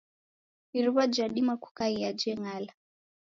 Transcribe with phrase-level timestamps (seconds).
[0.77, 2.73] Iruwa jadima kukaia jeng'ala.